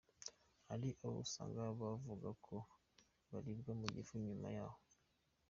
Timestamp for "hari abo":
0.67-1.17